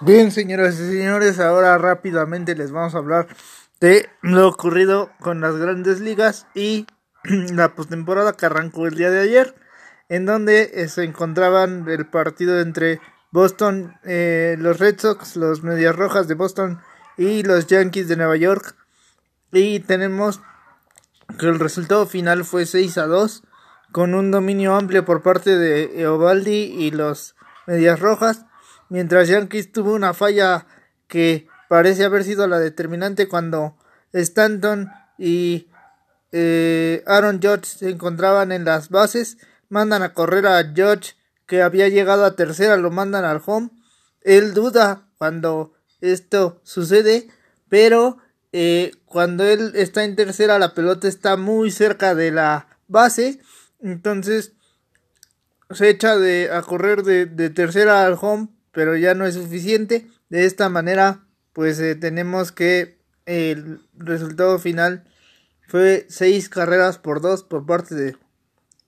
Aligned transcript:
Bien, 0.00 0.32
señoras 0.32 0.74
y 0.74 0.88
señores, 0.88 1.38
ahora 1.38 1.78
rápidamente 1.78 2.56
les 2.56 2.72
vamos 2.72 2.96
a 2.96 2.98
hablar 2.98 3.28
de 3.80 4.08
lo 4.22 4.48
ocurrido 4.48 5.10
con 5.20 5.40
las 5.40 5.56
grandes 5.56 6.00
ligas 6.00 6.48
y 6.52 6.86
la 7.22 7.76
postemporada 7.76 8.32
que 8.32 8.44
arrancó 8.44 8.88
el 8.88 8.96
día 8.96 9.12
de 9.12 9.20
ayer, 9.20 9.54
en 10.08 10.26
donde 10.26 10.72
eh, 10.74 10.88
se 10.88 11.04
encontraban 11.04 11.88
el 11.88 12.06
partido 12.06 12.60
entre 12.60 13.00
Boston, 13.30 13.96
eh, 14.02 14.56
los 14.58 14.80
Red 14.80 14.98
Sox, 14.98 15.36
los 15.36 15.62
Medias 15.62 15.94
Rojas 15.94 16.26
de 16.26 16.34
Boston 16.34 16.80
y 17.16 17.44
los 17.44 17.68
Yankees 17.68 18.08
de 18.08 18.16
Nueva 18.16 18.36
York. 18.36 18.74
Y 19.52 19.78
tenemos 19.78 20.40
que 21.38 21.46
el 21.46 21.60
resultado 21.60 22.06
final 22.06 22.44
fue 22.44 22.66
6 22.66 22.98
a 22.98 23.06
2, 23.06 23.44
con 23.92 24.14
un 24.14 24.32
dominio 24.32 24.74
amplio 24.74 25.04
por 25.04 25.22
parte 25.22 25.56
de 25.56 26.00
Eovaldi 26.00 26.64
y 26.84 26.90
los 26.90 27.36
Medias 27.68 28.00
Rojas 28.00 28.44
mientras 28.88 29.28
Yankees 29.28 29.72
tuvo 29.72 29.94
una 29.94 30.14
falla 30.14 30.66
que 31.08 31.46
parece 31.68 32.04
haber 32.04 32.24
sido 32.24 32.46
la 32.46 32.58
determinante 32.58 33.28
cuando 33.28 33.76
Stanton 34.12 34.90
y 35.18 35.68
eh, 36.32 37.02
Aaron 37.06 37.40
Judge 37.42 37.64
se 37.64 37.90
encontraban 37.90 38.52
en 38.52 38.64
las 38.64 38.88
bases, 38.88 39.38
mandan 39.68 40.02
a 40.02 40.14
correr 40.14 40.46
a 40.46 40.62
Judge 40.64 41.16
que 41.46 41.62
había 41.62 41.88
llegado 41.88 42.24
a 42.24 42.36
tercera, 42.36 42.76
lo 42.76 42.90
mandan 42.90 43.24
al 43.24 43.42
home. 43.44 43.70
Él 44.22 44.54
duda 44.54 45.08
cuando 45.18 45.74
esto 46.00 46.60
sucede, 46.64 47.28
pero 47.68 48.18
eh, 48.52 48.92
cuando 49.04 49.44
él 49.44 49.72
está 49.74 50.04
en 50.04 50.16
tercera 50.16 50.58
la 50.58 50.74
pelota 50.74 51.08
está 51.08 51.36
muy 51.36 51.70
cerca 51.70 52.14
de 52.14 52.30
la 52.30 52.68
base, 52.88 53.40
entonces 53.80 54.52
se 55.70 55.88
echa 55.88 56.16
de, 56.16 56.50
a 56.52 56.62
correr 56.62 57.02
de, 57.02 57.26
de 57.26 57.50
tercera 57.50 58.06
al 58.06 58.16
home 58.20 58.53
pero 58.74 58.96
ya 58.96 59.14
no 59.14 59.24
es 59.24 59.34
suficiente. 59.34 60.06
De 60.28 60.44
esta 60.44 60.68
manera, 60.68 61.24
pues 61.52 61.80
eh, 61.80 61.94
tenemos 61.94 62.52
que 62.52 62.98
el 63.24 63.80
resultado 63.94 64.58
final 64.58 65.04
fue 65.66 66.06
seis 66.08 66.48
carreras 66.48 66.98
por 66.98 67.22
dos 67.22 67.42
por 67.42 67.64
parte 67.64 67.94
de 67.94 68.16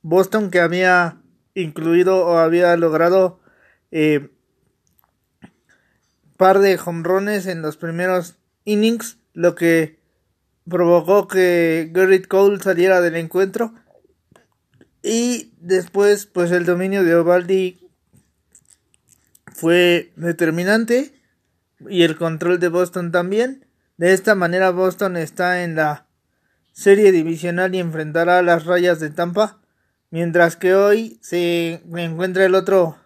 Boston 0.03 0.51
que 0.51 0.61
había 0.61 1.23
incluido 1.55 2.27
o 2.27 2.37
había 2.37 2.77
logrado 2.77 3.41
eh, 3.91 4.29
par 6.37 6.59
de 6.59 6.77
jonrones 6.77 7.47
en 7.47 7.63
los 7.63 7.79
primeros 7.79 8.37
innings, 8.65 9.19
lo 9.33 9.55
que 9.55 9.99
provocó 10.69 11.29
que 11.29 11.89
Garrett 11.93 12.29
Cole 12.29 12.61
saliera 12.61 13.01
del 13.01 13.17
encuentro 13.17 13.73
y 15.03 15.55
después 15.59 16.27
pues 16.27 16.51
el 16.51 16.67
dominio 16.67 17.05
de 17.05 17.15
Ovaldi 17.15 17.86
fue 19.57 20.13
determinante 20.17 21.15
y 21.89 22.03
el 22.03 22.19
control 22.19 22.61
de 22.61 22.69
Boston 22.69 23.11
también. 23.11 23.65
De 23.97 24.13
esta 24.13 24.35
manera 24.35 24.71
Boston 24.71 25.17
está 25.17 25.65
en 25.65 25.77
la 25.77 26.07
serie 26.73 27.11
divisional 27.11 27.75
y 27.75 27.79
enfrentará 27.79 28.39
a 28.39 28.43
las 28.43 28.67
rayas 28.67 29.01
de 29.01 29.09
Tampa, 29.09 29.63
mientras 30.11 30.57
que 30.57 30.75
hoy 30.75 31.19
se 31.23 31.81
encuentra 31.97 32.45
el 32.45 32.55
otro 32.55 32.99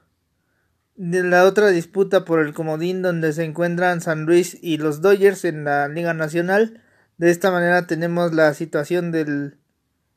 la 0.97 1.45
otra 1.45 1.69
disputa 1.69 2.25
por 2.25 2.41
el 2.41 2.53
comodín 2.53 3.01
donde 3.01 3.33
se 3.33 3.45
encuentran 3.45 4.01
San 4.01 4.27
Luis 4.27 4.59
y 4.61 4.77
los 4.77 5.01
Dodgers 5.01 5.45
en 5.45 5.63
la 5.65 5.87
Liga 5.87 6.15
Nacional. 6.15 6.83
De 7.17 7.31
esta 7.31 7.53
manera 7.53 7.87
tenemos 7.87 8.35
la 8.35 8.53
situación 8.55 9.13
del 9.13 9.57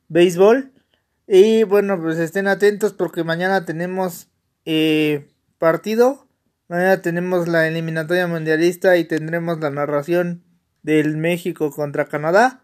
béisbol. 0.08 0.72
Y 1.28 1.62
bueno, 1.62 1.98
pues 2.02 2.18
estén 2.18 2.48
atentos 2.48 2.92
porque 2.92 3.24
mañana 3.24 3.64
tenemos 3.64 4.28
eh, 4.66 5.30
partido. 5.58 6.23
Mañana 6.66 7.02
tenemos 7.02 7.46
la 7.46 7.68
eliminatoria 7.68 8.26
mundialista 8.26 8.96
y 8.96 9.04
tendremos 9.04 9.60
la 9.60 9.68
narración 9.70 10.42
del 10.82 11.18
México 11.18 11.70
contra 11.70 12.06
Canadá. 12.06 12.62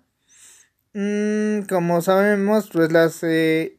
Mm, 0.95 1.63
como 1.69 2.01
sabemos, 2.01 2.71
pues 2.73 2.91
las, 2.93 3.23
eh, 3.23 3.79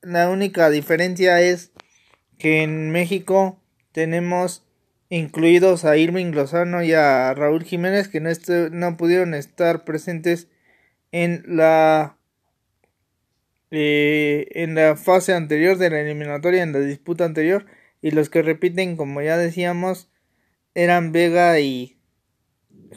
la 0.00 0.30
única 0.30 0.70
diferencia 0.70 1.42
es 1.42 1.72
que 2.38 2.62
en 2.62 2.90
México 2.90 3.60
tenemos 3.92 4.64
incluidos 5.10 5.84
a 5.84 5.98
Irving 5.98 6.32
Lozano 6.32 6.82
y 6.82 6.94
a 6.94 7.34
Raúl 7.34 7.64
Jiménez 7.64 8.08
que 8.08 8.20
no, 8.20 8.30
no 8.70 8.96
pudieron 8.96 9.34
estar 9.34 9.84
presentes 9.84 10.48
en 11.12 11.44
la 11.46 12.16
eh, 13.70 14.48
en 14.52 14.74
la 14.74 14.96
fase 14.96 15.34
anterior 15.34 15.76
de 15.76 15.90
la 15.90 16.00
eliminatoria 16.00 16.62
en 16.62 16.72
la 16.72 16.80
disputa 16.80 17.26
anterior 17.26 17.66
y 18.00 18.10
los 18.10 18.30
que 18.30 18.42
repiten, 18.42 18.96
como 18.96 19.20
ya 19.22 19.36
decíamos, 19.36 20.10
eran 20.74 21.12
Vega 21.12 21.58
y 21.60 21.98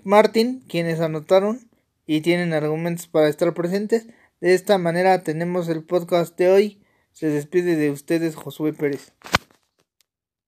Martin, 0.04 0.64
quienes 0.68 1.00
anotaron 1.00 1.70
y 2.06 2.22
tienen 2.22 2.54
argumentos 2.54 3.08
para 3.08 3.30
estar 3.30 3.54
presentes. 3.54 4.08
De 4.40 4.54
esta 4.54 4.78
manera 4.78 5.24
tenemos 5.24 5.70
el 5.70 5.84
podcast 5.84 6.38
de 6.38 6.50
hoy. 6.50 6.84
Se 7.12 7.28
despide 7.28 7.76
de 7.76 7.92
ustedes 7.92 8.36
Josué 8.36 8.74
Pérez. 8.74 9.14